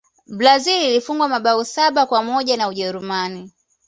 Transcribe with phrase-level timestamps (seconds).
[0.27, 3.51] brazil ilifungwa mabao saba kwa moja na ujerumani